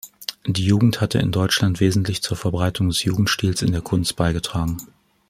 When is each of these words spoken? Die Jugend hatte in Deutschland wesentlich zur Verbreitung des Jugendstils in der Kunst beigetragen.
Die 0.47 0.65
Jugend 0.65 0.99
hatte 0.99 1.19
in 1.19 1.31
Deutschland 1.31 1.79
wesentlich 1.79 2.23
zur 2.23 2.35
Verbreitung 2.35 2.87
des 2.89 3.03
Jugendstils 3.03 3.61
in 3.61 3.71
der 3.71 3.81
Kunst 3.83 4.15
beigetragen. 4.15 4.77